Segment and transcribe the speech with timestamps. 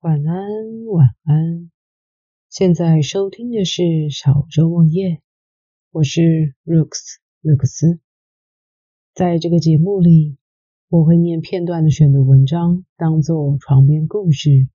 [0.00, 1.72] 晚安，晚安。
[2.48, 5.20] 现在收听的是小周梦夜，
[5.90, 7.98] 我是 Rooks 勒克斯。
[9.12, 10.38] 在这个节目里，
[10.88, 14.68] 我会念片段的选读文章，当做床边故事。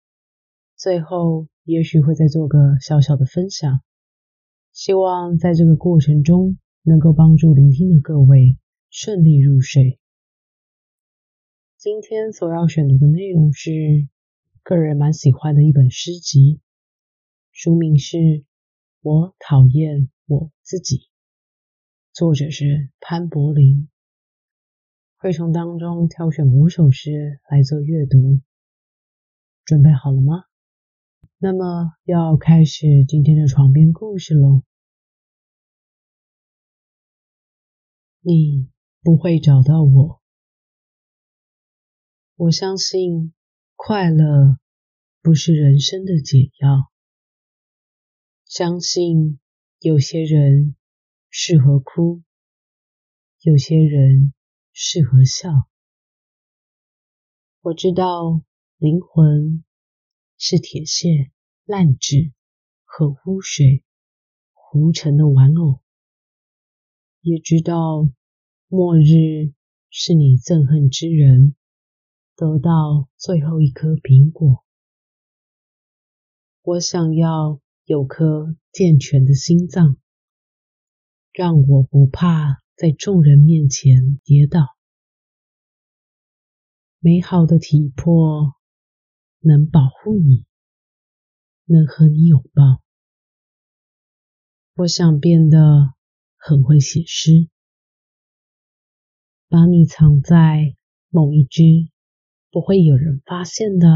[0.75, 3.79] 最后，也许会再做个小小的分享。
[4.73, 8.57] 希望在这个过程中，能够帮助聆听的各位
[8.89, 9.99] 顺利入睡。
[11.77, 14.09] 今天所要选读的内容是。
[14.63, 16.61] 个人蛮喜欢的一本诗集，
[17.51, 18.17] 书名是
[19.01, 20.97] 《我讨厌我自己》，
[22.13, 23.89] 作者是潘柏林。
[25.17, 28.39] 会从当中挑选五首诗来做阅读，
[29.65, 30.45] 准备好了吗？
[31.39, 34.63] 那么要开始今天的床边故事喽。
[38.21, 38.69] 你
[39.01, 40.21] 不会找到我，
[42.37, 43.33] 我相信。
[43.85, 44.59] 快乐
[45.21, 46.89] 不是人生的解药。
[48.45, 49.41] 相信
[49.81, 50.77] 有些人
[51.29, 52.23] 适合哭，
[53.41, 54.33] 有些人
[54.71, 55.49] 适合笑。
[57.59, 58.45] 我知道
[58.77, 59.65] 灵魂
[60.37, 61.33] 是铁屑、
[61.65, 62.31] 烂纸
[62.85, 63.83] 和污水
[64.53, 65.81] 糊成的玩偶，
[67.19, 68.09] 也知道
[68.69, 69.51] 末日
[69.89, 71.57] 是你憎恨之人。
[72.43, 74.65] 得到最后一颗苹果。
[76.61, 79.95] 我想要有颗健全的心脏，
[81.31, 84.75] 让我不怕在众人面前跌倒。
[86.99, 88.57] 美好的体魄
[89.39, 90.45] 能保护你，
[91.63, 92.83] 能和你拥抱。
[94.73, 95.93] 我想变得
[96.35, 97.47] 很会写诗，
[99.47, 100.75] 把你藏在
[101.07, 101.92] 某一只。
[102.53, 103.87] 不会有人发现的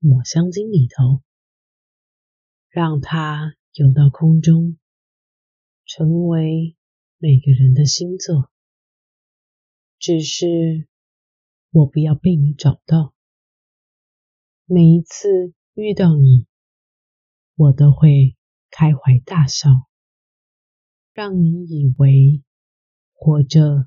[0.00, 1.22] 抹香鲸里头，
[2.68, 4.76] 让它游到空中，
[5.86, 6.76] 成为
[7.18, 8.50] 每个人的星座。
[10.00, 10.88] 只是
[11.70, 13.14] 我不要被你找到。
[14.64, 16.48] 每一次遇到你，
[17.54, 18.36] 我都会
[18.72, 19.70] 开怀大笑，
[21.12, 22.42] 让你以为
[23.12, 23.86] 活着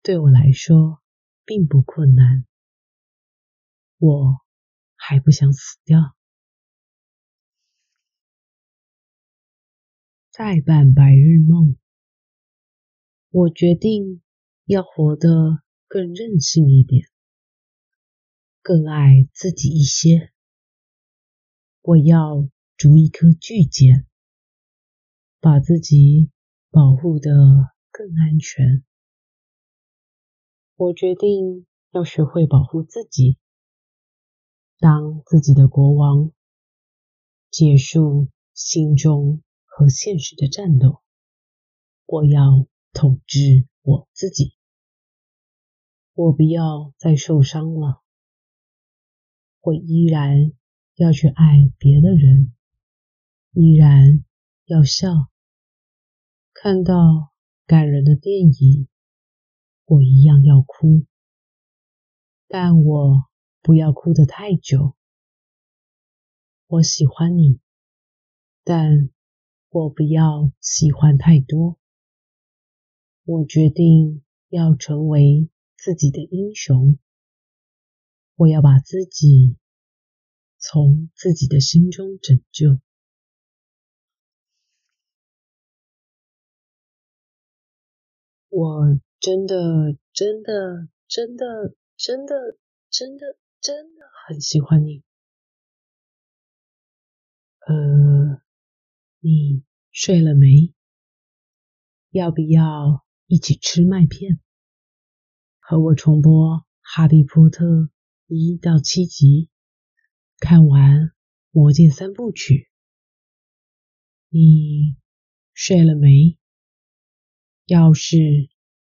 [0.00, 1.02] 对我来说
[1.44, 2.44] 并不困难。
[3.98, 4.40] 我
[4.96, 6.16] 还不想死掉。
[10.30, 11.76] 再办白日梦。
[13.30, 14.22] 我决定
[14.64, 17.08] 要活得更任性一点，
[18.62, 20.32] 更爱自己一些。
[21.82, 24.06] 我要逐一颗巨茧，
[25.40, 26.30] 把自己
[26.70, 27.32] 保护得
[27.90, 28.84] 更安全。
[30.76, 33.38] 我决定要学会保护自己。
[34.80, 36.30] 当自己的国王，
[37.50, 41.02] 结束心中和现实的战斗。
[42.06, 44.54] 我要统治我自己。
[46.14, 48.02] 我不要再受伤了。
[49.60, 50.52] 我依然
[50.94, 52.54] 要去爱别的人，
[53.50, 54.24] 依然
[54.64, 55.08] 要笑。
[56.54, 57.32] 看到
[57.66, 58.86] 感人的电影，
[59.86, 61.04] 我一样要哭。
[62.46, 63.27] 但我。
[63.60, 64.94] 不要哭得太久。
[66.66, 67.60] 我喜欢你，
[68.64, 69.10] 但
[69.70, 71.78] 我不要喜欢太多。
[73.24, 76.98] 我决定要成为自己的英雄。
[78.36, 79.56] 我要把自己
[80.58, 82.80] 从自己的心中拯救。
[88.48, 92.56] 我真的，真的，真的，真的，
[92.90, 93.36] 真的。
[93.60, 95.02] 真的很喜欢你，
[97.66, 98.40] 呃，
[99.18, 100.72] 你睡了没？
[102.10, 104.40] 要不要一起吃麦片？
[105.58, 107.64] 和我重播《哈利波特》
[108.26, 109.50] 一到七集，
[110.38, 111.00] 看完
[111.50, 112.54] 《魔戒三部曲》。
[114.28, 114.96] 你
[115.52, 116.38] 睡了没？
[117.66, 118.16] 要是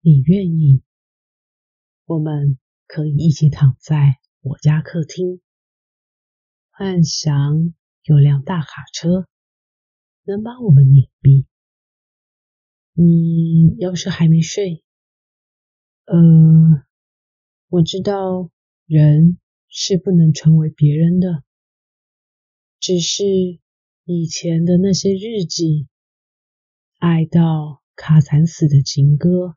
[0.00, 0.82] 你愿意，
[2.04, 4.20] 我们可以一起躺在。
[4.44, 5.40] 我家客厅，
[6.70, 9.26] 幻想有辆大卡车
[10.24, 11.46] 能把我们碾毙。
[12.92, 14.84] 你要是还没睡，
[16.04, 16.84] 呃，
[17.68, 18.50] 我知道
[18.84, 21.42] 人是不能成为别人的，
[22.78, 23.24] 只是
[24.04, 25.88] 以前的那些日记，
[26.98, 29.56] 爱到卡惨死的情歌，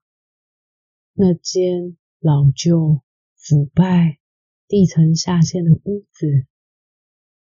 [1.12, 3.02] 那间老旧
[3.36, 4.20] 腐败。
[4.68, 6.46] 地层下陷的屋子，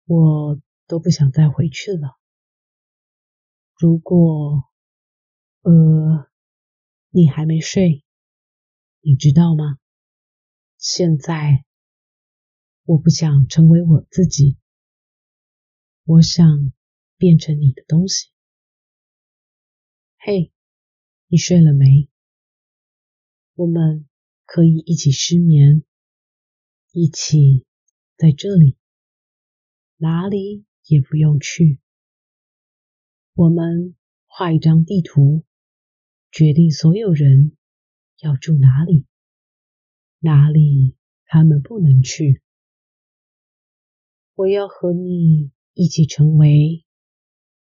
[0.05, 2.17] 我都不想再回去了。
[3.79, 4.69] 如果，
[5.61, 6.29] 呃，
[7.09, 8.03] 你还没睡，
[8.99, 9.77] 你知道吗？
[10.77, 11.63] 现在，
[12.83, 14.57] 我不想成为我自己，
[16.03, 16.73] 我想
[17.17, 18.31] 变成你的东西。
[20.17, 20.51] 嘿，
[21.27, 22.09] 你睡了没？
[23.55, 24.09] 我们
[24.45, 25.83] 可以一起失眠，
[26.95, 27.65] 一起
[28.17, 28.77] 在这里，
[29.97, 31.79] 哪里也不用去。
[33.33, 33.95] 我们
[34.27, 35.43] 画一张地图，
[36.31, 37.57] 决定所有人
[38.19, 39.07] 要住哪里，
[40.19, 40.95] 哪里
[41.25, 42.43] 他们不能去。
[44.35, 46.85] 我要和你一起成为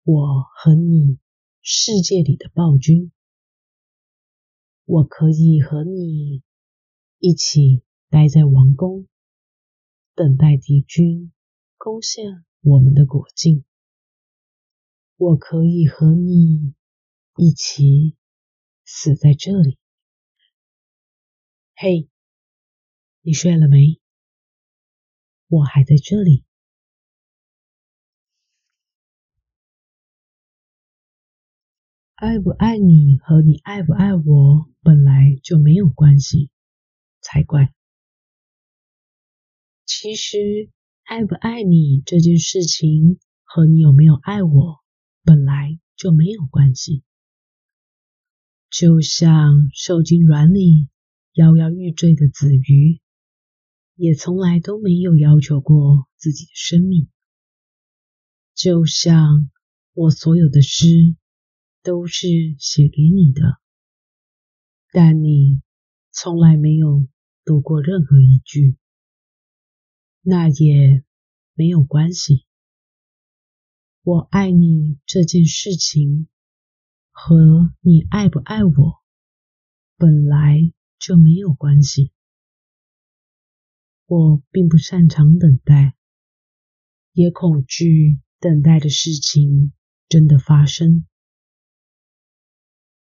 [0.04, 1.20] 我和你
[1.62, 3.12] 世界里的暴君。
[4.86, 6.44] 我可以和你
[7.20, 9.06] 一起待在王宫，
[10.18, 11.32] 等待敌军
[11.78, 13.64] 攻陷我们的国境。
[15.16, 16.74] 我可以和你
[17.36, 18.18] 一起
[18.84, 19.78] 死在这里。
[21.76, 22.10] 嘿，
[23.22, 24.02] 你睡了没？
[25.50, 26.44] 我还在这里。
[32.16, 36.50] 爱不爱你和你爱不爱我本来就没有关系，
[37.22, 37.77] 才怪。
[39.88, 40.38] 其实，
[41.06, 44.84] 爱不爱你这件事情和你有没有爱我。
[45.24, 47.04] 本来就没有关系，
[48.70, 50.90] 就像受精卵里
[51.32, 53.00] 摇摇欲坠的子鱼，
[53.96, 57.10] 也从来都没有要求过自己的生命。
[58.54, 59.50] 就像
[59.94, 61.16] 我所有的诗
[61.82, 62.28] 都是
[62.60, 63.58] 写给你的，
[64.92, 65.62] 但你
[66.12, 67.08] 从来没有
[67.46, 68.78] 读过任何一句，
[70.30, 71.06] 那也
[71.54, 72.46] 没有关系。
[74.02, 76.28] 我爱你这件事情
[77.12, 79.02] 和你爱不爱我
[79.96, 82.12] 本来就没有关系。
[84.06, 85.96] 我并不擅长等待，
[87.14, 89.72] 也恐惧等待的事情
[90.10, 91.08] 真的发生。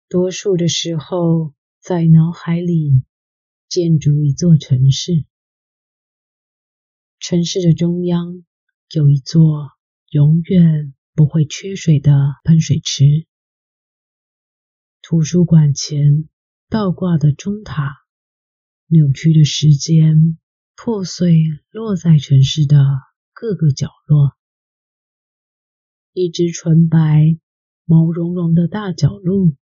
[0.08, 3.02] 多数的时候，在脑海里
[3.68, 5.26] 建筑一座城市，
[7.18, 8.44] 城市的中央
[8.90, 9.70] 有一座
[10.10, 10.92] 永远。
[11.18, 12.12] 不会缺水的
[12.44, 13.26] 喷水池，
[15.00, 16.28] 图书馆前
[16.68, 17.94] 倒挂的钟塔，
[18.88, 20.36] 扭曲的时间
[20.74, 22.84] 破碎落在城市的
[23.32, 24.36] 各个角落。
[26.12, 27.38] 一只纯白、
[27.86, 29.56] 毛茸茸的大角鹿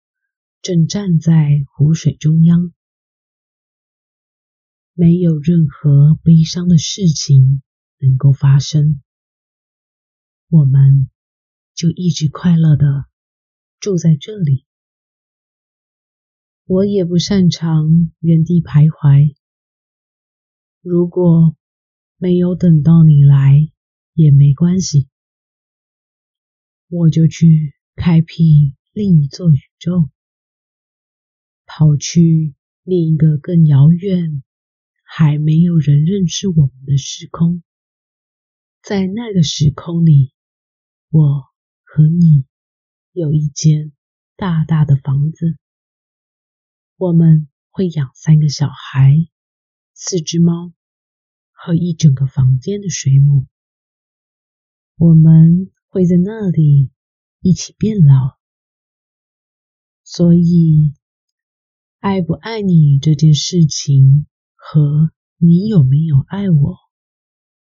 [0.63, 2.73] 正站在湖水中央，
[4.95, 7.63] 没有任何悲伤的事情
[7.99, 9.03] 能够发生。
[10.49, 11.09] 我们。
[11.75, 13.07] 就一直快乐的
[13.81, 14.67] 住在这里。
[16.67, 19.35] 我也不擅长原地徘徊。
[20.83, 21.57] 如果
[22.19, 23.73] 没有等到你来
[24.13, 25.09] 也没关系，
[26.89, 30.11] 我就去开辟另一座宇宙，
[31.65, 32.55] 跑去
[32.85, 34.45] 另一个更遥远、
[35.15, 37.63] 还没有人认识我们的时空。
[38.83, 40.33] 在那个时空里，
[41.11, 41.53] 我。
[41.95, 42.47] 和你
[43.13, 43.93] 有一间
[44.35, 45.59] 大大的房子，
[46.97, 49.29] 我们会养三个小孩、
[49.93, 50.73] 四只猫
[51.51, 53.47] 和一整个房间的水母。
[54.97, 56.91] 我们会在那里
[57.41, 58.39] 一起变老。
[60.03, 60.95] 所以，
[61.99, 64.27] 爱不爱你这件事情
[64.65, 66.79] 和你有没有爱我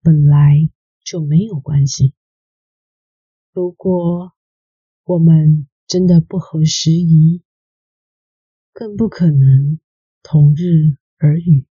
[0.02, 0.71] 本来
[1.04, 2.14] 就没有关系。
[3.50, 4.32] 如果
[5.02, 7.42] 我们真的不合时宜，
[8.73, 9.80] 更不可能
[10.23, 11.66] 同日而语。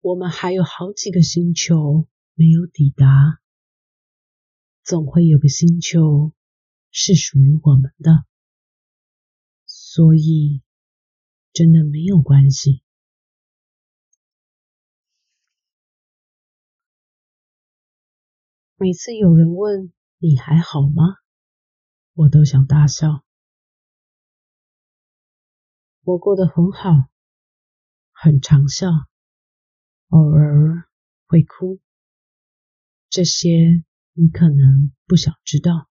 [0.00, 3.40] 我们还有好几个星球没有抵达，
[4.84, 6.32] 总会有个星球
[6.92, 8.24] 是属于我们的，
[9.66, 10.62] 所以
[11.52, 12.84] 真的没有关系。
[18.80, 19.92] 每次有人问。
[20.18, 21.16] 你还好吗？
[22.12, 23.24] 我都想大笑。
[26.02, 27.08] 我过得很好，
[28.12, 28.88] 很常笑，
[30.10, 30.88] 偶尔
[31.26, 31.80] 会哭。
[33.08, 35.88] 这些你可能不想知道。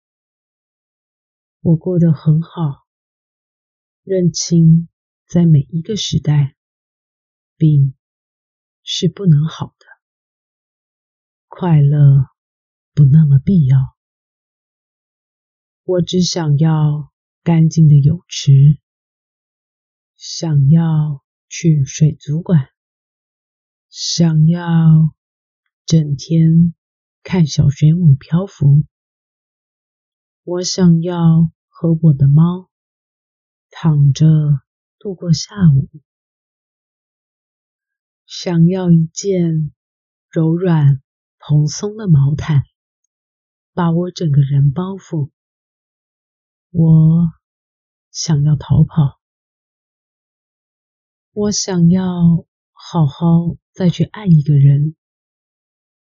[1.59, 2.85] 我过得很好，
[4.03, 4.87] 认清
[5.25, 6.55] 在每一个时代，
[7.57, 7.95] 病
[8.81, 9.85] 是不能好的，
[11.49, 12.36] 快乐。
[12.97, 13.77] 不那么必要。
[15.83, 17.13] 我只想要
[17.43, 18.79] 干净的泳池，
[20.15, 22.69] 想要去水族馆，
[23.87, 25.15] 想要
[25.85, 26.73] 整天
[27.21, 28.83] 看小水母漂浮。
[30.41, 32.71] 我想要和我的猫
[33.69, 34.25] 躺着
[34.97, 35.87] 度过下午，
[38.25, 39.71] 想要一件
[40.31, 41.03] 柔软
[41.37, 42.63] 蓬松的毛毯，
[43.77, 45.29] 把我整个人包覆。
[46.71, 47.31] 我
[48.09, 49.21] 想要逃跑，
[51.31, 52.03] 我想要
[52.71, 54.95] 好好再去爱一个人，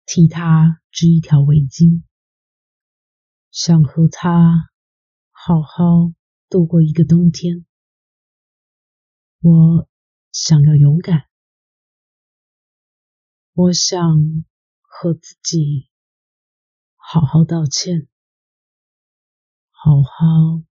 [0.06, 2.04] 替他织一条围巾。
[3.50, 4.70] 想和他
[5.32, 6.12] 好好
[6.50, 7.66] 度过一个冬天。
[9.40, 9.88] 我
[10.34, 11.30] 想要勇敢，
[13.54, 14.44] 我想
[14.82, 15.88] 和自己
[17.14, 18.08] 好好道歉，
[19.70, 20.64] 好好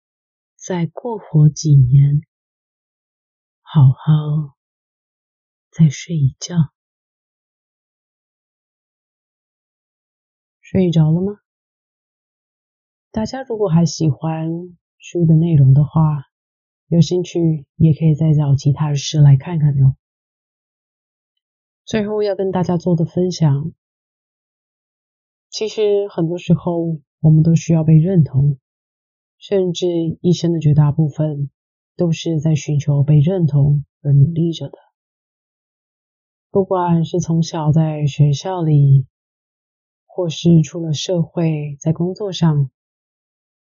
[0.55, 2.23] 再过活几年，
[3.61, 4.57] 好好
[5.69, 6.55] 再睡一觉。
[10.59, 11.41] 睡着了吗？
[13.11, 16.25] 大家如果还喜欢书的内容的话，
[16.87, 19.95] 有兴趣也可以再找其他的诗来看看哟。
[21.85, 23.73] 最后要跟大家做的分享，
[25.51, 28.57] 其实很多时候我们都需要被认同，
[29.37, 29.85] 甚至
[30.21, 31.51] 一生的绝大部分
[31.97, 34.77] 都是在寻求被认同而努力着的。
[36.49, 39.05] 不管是从小在学校里，
[40.05, 42.71] 或是出了社会在工作上。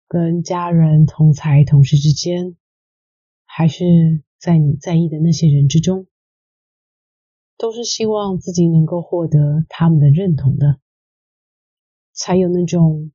[0.09, 2.55] 跟家人、同才、同事之间，
[3.43, 6.07] 还是在你在意的那些人之中，
[7.57, 10.79] 都是希望自己能够获得他们的认同的，
[12.17, 13.11] 才有那种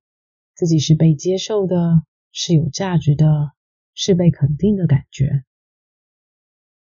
[0.54, 3.52] 自己是被接受的、是有价值的、
[3.94, 5.44] 是被肯定的感觉。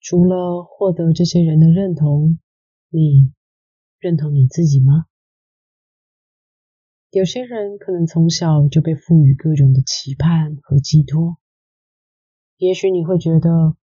[0.01, 2.39] 除了获得这些人的认同，
[2.89, 3.33] 你
[3.99, 5.05] 认同你自己吗？
[7.11, 11.37] 有些人可能从小就被赋予各种的期盼和寄托，
[12.57, 13.77] 也许你会觉得，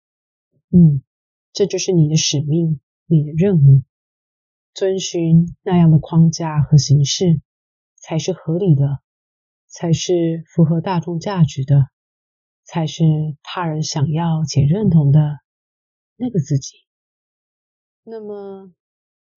[0.70, 1.04] 嗯，
[1.52, 3.84] 这就是你的使命，你的任务，
[4.74, 7.42] 遵循那样的框架和形式
[8.02, 9.00] 才是合理的，
[9.68, 11.88] 才是符合大众价值的，
[12.64, 13.04] 才是
[13.44, 15.40] 他人想要且认同的
[16.18, 16.78] 那个自己。
[18.04, 18.74] 那么，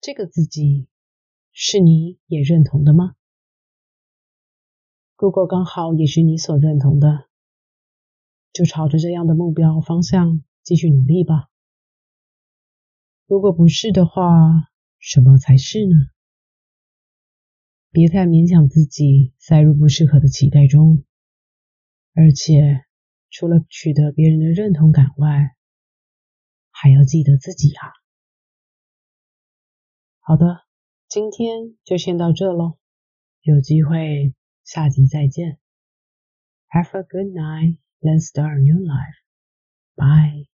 [0.01, 0.87] 这个自己
[1.51, 3.13] 是你也认同的吗？
[5.15, 7.29] 如果刚好也是你所认同的，
[8.51, 11.49] 就朝着这样的目标方向继续努力吧。
[13.27, 15.95] 如果不是的话，什么才是呢？
[17.95, 21.05] 别太勉强自己塞入不适合的期待中，
[22.13, 22.83] 而且
[23.29, 25.55] 除了取得别人的认同感外，
[26.71, 27.87] 还要记得自己啊。
[30.19, 30.65] 好的，
[31.07, 32.77] 今天就先到这喽，
[33.41, 34.35] 有机会。
[34.65, 35.57] 下集再见。
[36.67, 37.77] Have a good night.
[38.01, 39.15] Let's start a new life.
[39.95, 40.54] Bye.